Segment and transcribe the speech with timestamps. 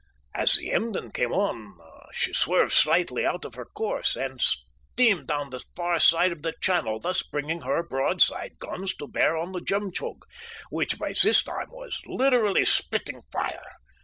[0.33, 1.77] "As the Emden came on
[2.11, 6.55] she swerved slightly out of her course and steamed down the far side of the
[6.59, 10.25] channel, thus bringing her broadside guns to bear on the Jemtchug,
[10.71, 13.61] which by this time was literally spitting fire.